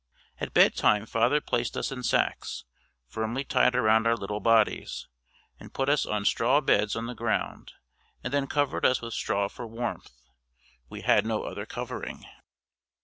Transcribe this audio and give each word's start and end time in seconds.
At 0.39 0.51
bed 0.55 0.73
time 0.75 1.05
father 1.05 1.39
placed 1.39 1.77
us 1.77 1.91
in 1.91 2.01
sacks, 2.01 2.65
firmly 3.07 3.43
tied 3.43 3.75
around 3.75 4.07
our 4.07 4.15
little 4.15 4.39
bodies, 4.39 5.07
and 5.59 5.75
put 5.75 5.89
us 5.89 6.07
on 6.07 6.25
straw 6.25 6.59
beds 6.59 6.95
on 6.95 7.05
the 7.05 7.13
ground 7.13 7.73
and 8.23 8.33
then 8.33 8.47
covered 8.47 8.83
us 8.83 8.99
with 8.99 9.13
straw 9.13 9.47
for 9.47 9.67
warmth. 9.67 10.09
We 10.89 11.01
had 11.01 11.23
no 11.23 11.43
other 11.43 11.67
covering. 11.67 12.25